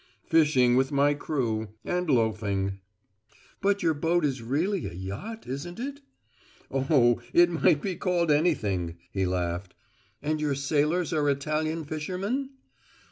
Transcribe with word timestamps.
"Fishing 0.25 0.75
with 0.75 0.91
my 0.91 1.13
crew 1.13 1.75
and 1.85 2.09
loafing." 2.09 2.79
"But 3.61 3.83
your 3.83 3.93
boat 3.93 4.25
is 4.25 4.41
really 4.41 4.87
a 4.87 4.93
yacht, 4.93 5.45
isn't 5.45 5.79
it?" 5.79 5.99
"Oh, 6.71 7.21
it 7.33 7.51
might 7.51 7.83
be 7.83 7.97
called 7.97 8.31
anything," 8.31 8.97
he 9.11 9.27
laughed. 9.27 9.75
"And 10.23 10.41
your 10.41 10.55
sailors 10.55 11.13
are 11.13 11.29
Italian 11.29 11.85
fishermen?" 11.85 12.49